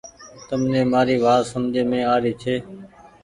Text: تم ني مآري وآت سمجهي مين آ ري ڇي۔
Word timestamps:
تم 0.47 0.61
ني 0.71 0.81
مآري 0.91 1.15
وآت 1.25 1.43
سمجهي 1.51 1.83
مين 1.89 2.03
آ 2.13 2.15
ري 2.23 2.33
ڇي۔ 2.41 2.55